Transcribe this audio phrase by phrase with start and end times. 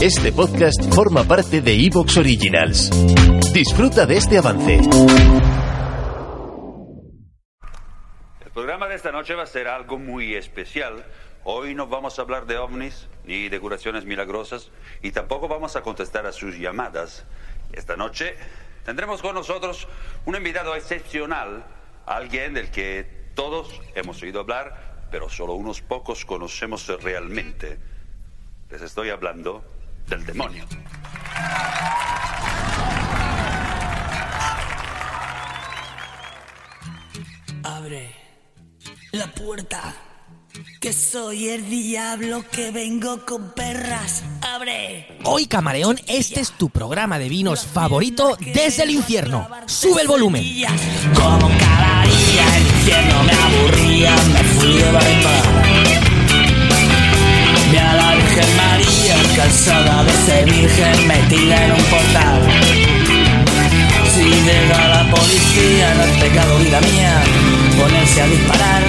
[0.00, 2.88] Este podcast forma parte de Evox Originals.
[3.52, 4.78] Disfruta de este avance.
[8.44, 11.04] El programa de esta noche va a ser algo muy especial.
[11.42, 14.70] Hoy no vamos a hablar de ovnis ni de curaciones milagrosas
[15.02, 17.26] y tampoco vamos a contestar a sus llamadas.
[17.72, 18.36] Esta noche
[18.84, 19.88] tendremos con nosotros
[20.26, 21.66] un invitado excepcional,
[22.06, 27.80] alguien del que todos hemos oído hablar, pero solo unos pocos conocemos realmente.
[28.70, 29.64] Les estoy hablando
[30.08, 30.64] del demonio.
[37.62, 38.14] Abre
[39.12, 39.94] la puerta.
[40.80, 44.24] Que soy el diablo que vengo con perras.
[44.42, 45.18] Abre.
[45.24, 49.48] Hoy, Camaleón, este es tu programa de vinos favorito desde el infierno.
[49.66, 50.44] Sube el volumen.
[51.14, 55.57] Como cada día el infierno me aburría, me fui de barba.
[57.94, 62.40] La Virgen María, cansada de ser virgen, metida en un portal.
[64.14, 67.22] Si llega la policía, no es pecado, vida mía,
[67.78, 68.82] ponerse a disparar.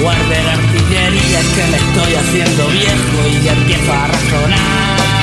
[0.00, 5.21] Guarde la artillería, es que me estoy haciendo viejo y ya empiezo a razonar.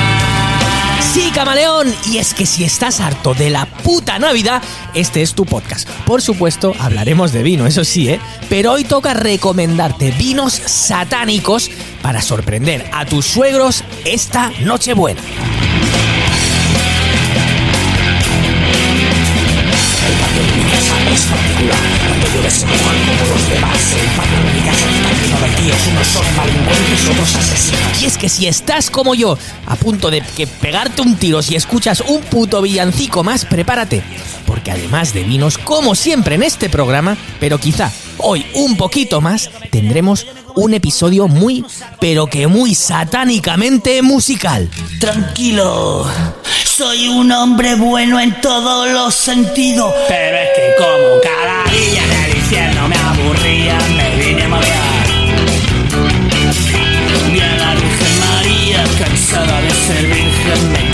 [1.12, 1.92] Sí, camaleón.
[2.06, 4.62] Y es que si estás harto de la puta Navidad,
[4.94, 5.88] este es tu podcast.
[6.06, 8.20] Por supuesto, hablaremos de vino, eso sí, ¿eh?
[8.48, 11.68] Pero hoy toca recomendarte vinos satánicos
[12.00, 15.20] para sorprender a tus suegros esta Nochebuena.
[21.12, 21.78] Es particular.
[22.06, 25.62] Cuando yo les empujan como los demás, el patio de mi casa está lleno de
[25.62, 25.78] tíos.
[25.90, 28.02] Unos son malincuentes, otros asesinos.
[28.02, 29.36] Y es que si estás como yo,
[29.66, 34.02] a punto de que pegarte un tiro si escuchas un puto villancico más, prepárate.
[34.46, 39.50] Porque además de vinos, como siempre en este programa, pero quizá hoy un poquito más,
[39.70, 40.26] tendremos
[40.56, 41.64] un episodio muy,
[42.00, 44.68] pero que muy satánicamente musical.
[44.98, 46.06] Tranquilo,
[46.64, 49.92] soy un hombre bueno en todos los sentidos.
[50.08, 54.90] Pero es que como cada día en el infierno me aburría, me vine a marear.
[57.32, 60.89] Vi a la Virgen María, cansada de ser virgen,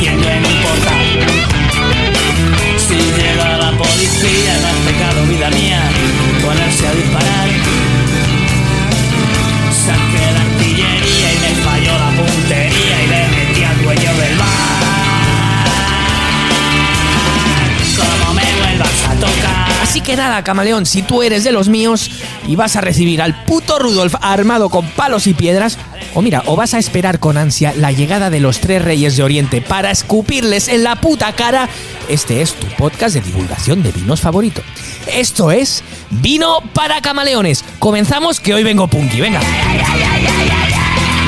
[20.44, 22.10] camaleón, si tú eres de los míos
[22.46, 25.78] y vas a recibir al puto Rudolf armado con palos y piedras,
[26.14, 29.22] o mira, o vas a esperar con ansia la llegada de los tres reyes de
[29.22, 31.68] Oriente para escupirles en la puta cara,
[32.08, 34.62] este es tu podcast de divulgación de vinos favorito.
[35.06, 37.64] Esto es Vino para Camaleones.
[37.78, 39.40] Comenzamos que hoy vengo punky, venga.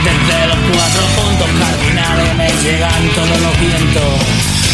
[0.04, 4.67] Desde los cuatro puntos cardinales me llegan todos los vientos.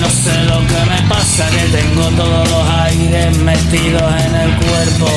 [0.00, 5.10] No sé lo que me pasa, que tengo todos los aires metidos en el cuerpo.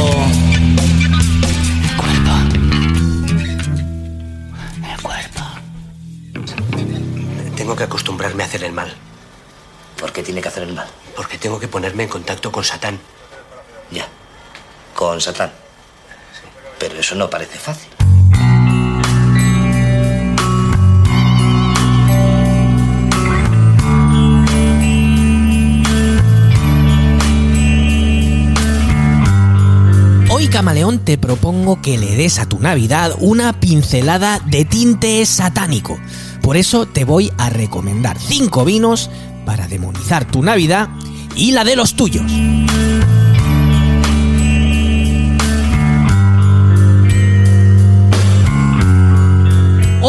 [4.94, 5.42] El cuerpo.
[7.56, 8.94] Tengo que acostumbrarme a hacer el mal,
[10.00, 10.88] ¿Por qué tiene que hacer el mal?
[11.16, 13.00] porque tengo que ponerme en contacto con Satán.
[13.92, 14.08] Ya.
[14.96, 15.52] Con Satán.
[16.80, 17.90] Pero eso no parece fácil.
[30.64, 36.00] Camaleón, te propongo que le des a tu Navidad una pincelada de tinte satánico.
[36.42, 39.10] Por eso te voy a recomendar 5 vinos
[39.46, 40.88] para demonizar tu Navidad
[41.36, 42.32] y la de los tuyos.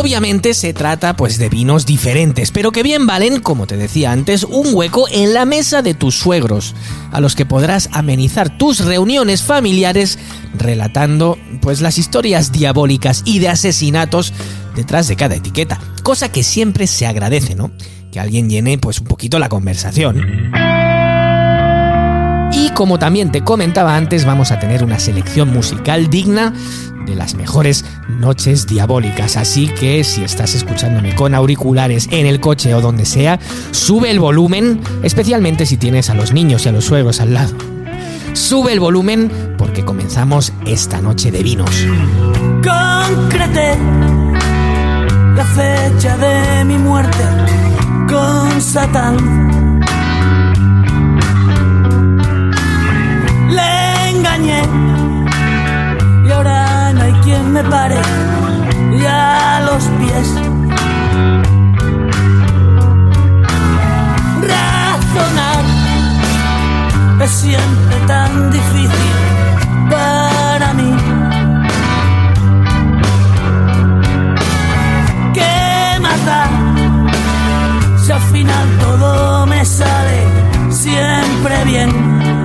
[0.05, 4.45] Obviamente se trata pues de vinos diferentes, pero que bien valen, como te decía antes,
[4.45, 6.75] un hueco en la mesa de tus suegros,
[7.11, 10.19] a los que podrás amenizar tus reuniones familiares
[10.59, 14.35] relatando pues las historias diabólicas y de asesinatos
[14.77, 17.71] detrás de cada etiqueta, cosa que siempre se agradece, ¿no?
[18.13, 20.53] Que alguien llene pues un poquito la conversación.
[22.53, 26.53] Y como también te comentaba antes, vamos a tener una selección musical digna
[27.07, 29.37] de las mejores noches diabólicas.
[29.37, 33.39] Así que si estás escuchándome con auriculares en el coche o donde sea,
[33.71, 37.55] sube el volumen, especialmente si tienes a los niños y a los suegros al lado.
[38.33, 41.71] Sube el volumen porque comenzamos esta noche de vinos.
[42.63, 43.79] Concreté
[45.37, 47.25] la fecha de mi muerte
[48.09, 49.81] con Satán.
[53.51, 54.63] Le engañé
[57.53, 57.99] me pare
[59.01, 60.29] ya a los pies.
[64.51, 65.65] Razonar
[67.23, 69.17] es siempre tan difícil
[69.91, 70.93] para mí.
[75.33, 76.49] ¿Qué más da
[77.97, 80.21] si al final todo me sale
[80.71, 82.44] siempre bien?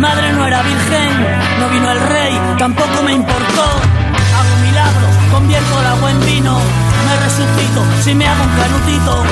[0.00, 1.10] Madre no era virgen,
[1.60, 3.62] no vino el rey, tampoco me importó.
[3.62, 6.58] Hago milagros, convierto el agua en vino,
[7.06, 9.24] me resucito si me hago un canutito.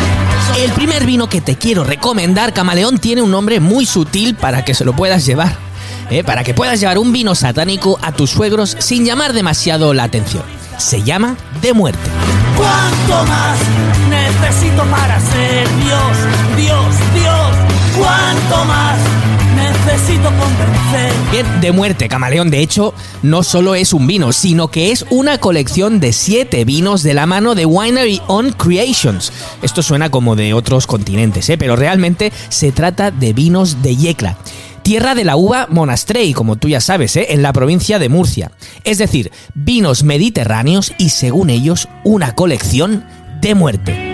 [0.59, 4.75] El primer vino que te quiero recomendar, Camaleón, tiene un nombre muy sutil para que
[4.75, 5.57] se lo puedas llevar.
[6.11, 6.23] ¿eh?
[6.23, 10.43] Para que puedas llevar un vino satánico a tus suegros sin llamar demasiado la atención.
[10.77, 12.11] Se llama De Muerte.
[12.57, 13.59] ¿Cuánto más
[14.09, 16.08] necesito para ser Dios, Dios,
[21.47, 22.51] de muerte, camaleón.
[22.51, 27.03] De hecho, no solo es un vino, sino que es una colección de siete vinos
[27.03, 29.33] de la mano de Winery On Creations.
[29.63, 31.59] Esto suena como de otros continentes, ¿eh?
[31.59, 34.37] pero realmente se trata de vinos de Yecla.
[34.83, 37.27] Tierra de la uva Monastrey, como tú ya sabes, ¿eh?
[37.31, 38.51] en la provincia de Murcia.
[38.85, 43.05] Es decir, vinos mediterráneos y según ellos, una colección
[43.41, 44.08] de muerte.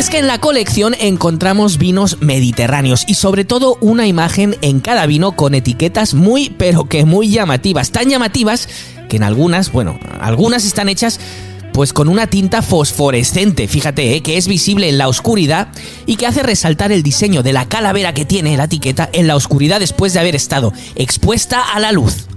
[0.00, 5.04] Es que en la colección encontramos vinos mediterráneos y sobre todo una imagen en cada
[5.04, 8.66] vino con etiquetas muy pero que muy llamativas, tan llamativas
[9.10, 11.20] que en algunas, bueno, algunas están hechas
[11.74, 14.22] pues con una tinta fosforescente, fíjate, ¿eh?
[14.22, 15.68] que es visible en la oscuridad
[16.06, 19.36] y que hace resaltar el diseño de la calavera que tiene la etiqueta en la
[19.36, 22.29] oscuridad después de haber estado expuesta a la luz.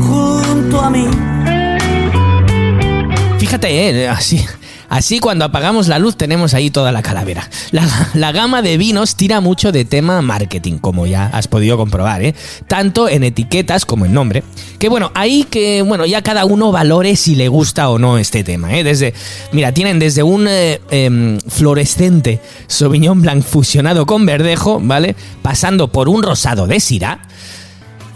[0.00, 1.06] Junto a mí.
[3.38, 4.08] Fíjate, ¿eh?
[4.08, 4.44] así,
[4.88, 7.48] así cuando apagamos la luz tenemos ahí toda la calavera.
[7.70, 12.22] La, la gama de vinos tira mucho de tema marketing, como ya has podido comprobar,
[12.22, 12.34] ¿eh?
[12.66, 14.42] tanto en etiquetas como en nombre.
[14.78, 18.44] Que bueno, ahí que bueno, ya cada uno valore si le gusta o no este
[18.44, 18.76] tema.
[18.76, 18.84] ¿eh?
[18.84, 19.14] Desde,
[19.52, 25.14] mira, tienen desde un eh, em, fluorescente Sauvignon Blanc fusionado con verdejo, ¿vale?
[25.42, 27.20] Pasando por un rosado de Syrah.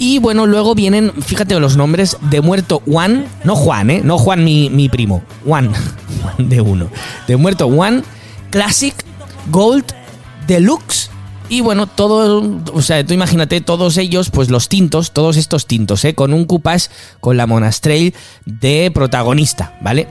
[0.03, 4.01] Y bueno, luego vienen, fíjate los nombres, de muerto Juan, no Juan, ¿eh?
[4.03, 5.71] No Juan mi, mi primo, Juan,
[6.23, 6.89] Juan de uno.
[7.29, 8.03] De muerto Juan,
[8.51, 8.93] Classic,
[9.53, 9.85] Gold,
[10.49, 11.09] Deluxe.
[11.49, 16.05] Y bueno, todo, o sea, tú imagínate todos ellos, pues los tintos, todos estos tintos,
[16.05, 16.17] ¿eh?
[16.17, 16.89] Con un coupage
[17.21, 18.13] con la Monastrell
[18.45, 20.09] de protagonista, ¿vale?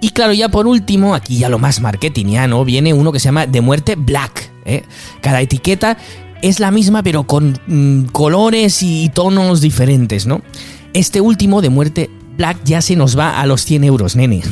[0.00, 3.46] Y claro, ya por último, aquí ya lo más marketingiano, viene uno que se llama
[3.46, 4.50] De Muerte Black.
[4.64, 4.82] ¿eh?
[5.20, 5.98] Cada etiqueta
[6.42, 10.42] es la misma pero con mm, colores y tonos diferentes, ¿no?
[10.92, 14.42] Este último de muerte Black ya se nos va a los 100 euros, nene.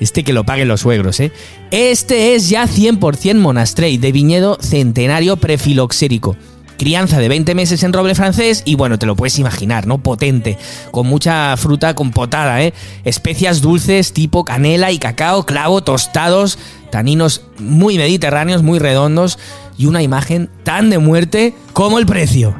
[0.00, 1.32] Este que lo paguen los suegros, ¿eh?
[1.70, 6.36] Este es ya 100% Monastrey, de viñedo centenario prefiloxérico.
[6.78, 9.98] Crianza de 20 meses en roble francés y bueno, te lo puedes imaginar, ¿no?
[9.98, 10.56] Potente,
[10.90, 12.72] con mucha fruta compotada, ¿eh?
[13.04, 16.58] Especias dulces tipo canela y cacao, clavo, tostados,
[16.90, 19.38] taninos muy mediterráneos, muy redondos
[19.80, 22.54] y una imagen tan de muerte como el precio.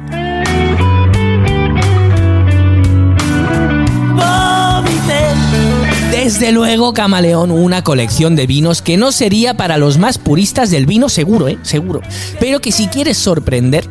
[6.09, 10.87] Desde luego, Camaleón, una colección de vinos que no sería para los más puristas del
[10.87, 11.59] vino, seguro, ¿eh?
[11.61, 12.01] Seguro.
[12.39, 13.87] Pero que si quieres sorprender,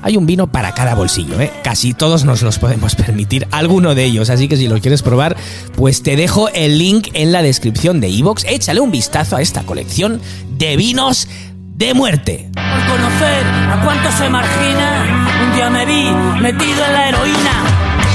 [0.00, 1.50] hay un vino para cada bolsillo, ¿eh?
[1.62, 4.30] Casi todos nos los podemos permitir, alguno de ellos.
[4.30, 5.36] Así que si lo quieres probar,
[5.76, 8.44] pues te dejo el link en la descripción de iVoox.
[8.44, 10.20] Échale un vistazo a esta colección
[10.56, 11.28] de vinos
[11.74, 12.50] de muerte.
[12.54, 14.88] Por conocer a cuánto se margina,
[15.42, 16.10] un día me vi
[16.40, 17.54] metido en la heroína.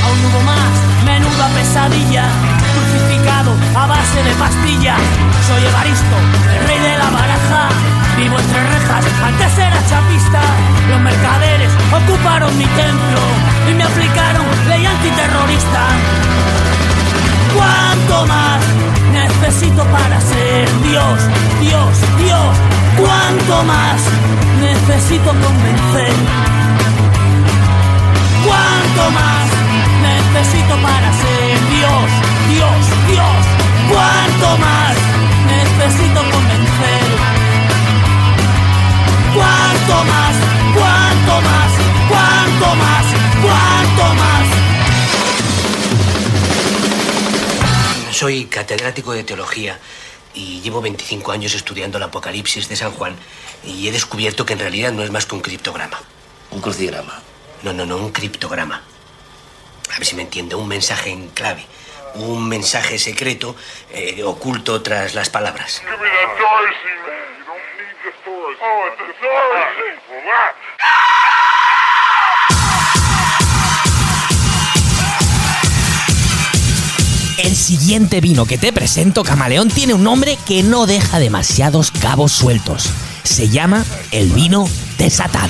[0.06, 0.72] Aún hubo más,
[1.06, 2.26] menuda pesadilla,
[2.74, 4.96] crucificado a base de pastilla.
[5.48, 6.18] Soy Evaristo,
[6.56, 7.70] el rey de la baraja.
[8.18, 10.42] Vivo entre rejas, antes era chapista.
[10.90, 13.22] Los mercaderes ocuparon mi templo
[13.70, 15.84] y me aplicaron ley antiterrorista.
[17.56, 18.62] ¿Cuánto más
[19.12, 21.20] necesito para ser Dios,
[21.62, 22.58] Dios, Dios?
[22.98, 24.02] ¿Cuánto más
[24.60, 26.14] necesito convencer?
[28.44, 29.48] ¿Cuánto más
[30.02, 32.10] necesito para ser Dios,
[32.50, 33.46] Dios, Dios?
[33.90, 34.96] ¿Cuánto más
[35.46, 37.04] necesito convencer?
[39.36, 40.36] ¿Cuánto más?
[40.74, 41.72] ¿Cuánto más?
[42.10, 43.06] ¿Cuánto más?
[43.44, 44.48] ¿Cuánto más?
[48.12, 49.78] Soy catedrático de teología
[50.34, 53.16] y llevo 25 años estudiando el Apocalipsis de San Juan
[53.64, 56.00] y he descubierto que en realidad no es más que un criptograma.
[56.52, 57.22] Un crucigrama.
[57.64, 58.84] No, no, no, un criptograma.
[59.94, 61.66] A ver si me entiende, un mensaje en clave.
[62.16, 63.56] Un mensaje secreto
[63.92, 65.82] eh, oculto tras las palabras.
[77.48, 82.34] El siguiente vino que te presento, Camaleón, tiene un nombre que no deja demasiados cabos
[82.34, 82.90] sueltos.
[83.24, 85.50] Se llama el vino de Satán.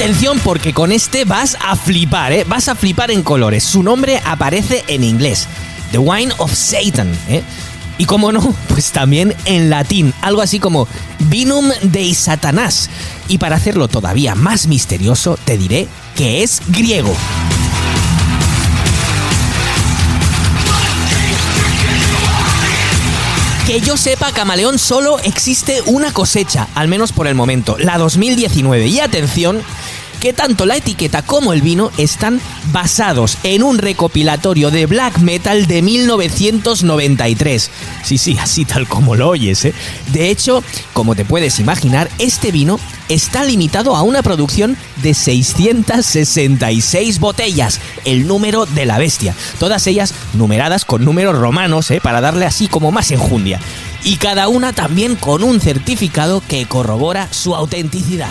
[0.00, 2.44] Atención porque con este vas a flipar, ¿eh?
[2.48, 3.62] Vas a flipar en colores.
[3.62, 5.46] Su nombre aparece en inglés.
[5.92, 7.42] The Wine of Satan, ¿eh?
[7.98, 10.88] Y como no, pues también en latín, algo así como
[11.28, 12.88] Vinum Dei Satanás.
[13.28, 17.14] Y para hacerlo todavía más misterioso, te diré que es griego.
[23.70, 28.84] Que yo sepa, Camaleón solo existe una cosecha, al menos por el momento, la 2019.
[28.88, 29.62] Y atención,
[30.20, 32.40] que tanto la etiqueta como el vino están
[32.72, 37.70] basados en un recopilatorio de black metal de 1993.
[38.04, 39.64] Sí, sí, así tal como lo oyes.
[39.64, 39.74] ¿eh?
[40.12, 40.62] De hecho,
[40.92, 48.26] como te puedes imaginar, este vino está limitado a una producción de 666 botellas, el
[48.26, 49.34] número de la bestia.
[49.58, 52.00] Todas ellas numeradas con números romanos, ¿eh?
[52.02, 53.58] para darle así como más enjundia.
[54.04, 58.30] Y cada una también con un certificado que corrobora su autenticidad.